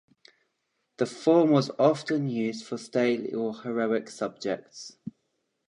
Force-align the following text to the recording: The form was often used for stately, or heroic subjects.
The 0.97 1.05
form 1.05 1.51
was 1.51 1.69
often 1.77 2.27
used 2.27 2.65
for 2.65 2.79
stately, 2.79 3.35
or 3.35 3.53
heroic 3.61 4.09
subjects. 4.09 4.97